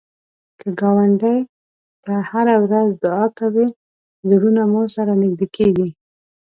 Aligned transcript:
که 0.59 0.67
ګاونډي 0.79 1.37
ته 2.03 2.13
هره 2.29 2.55
ورځ 2.65 2.89
دعا 3.03 3.25
کوې، 3.39 3.67
زړونه 4.29 4.61
مو 4.71 4.81
سره 4.95 5.11
نږدې 5.23 5.47
کېږي 5.55 5.89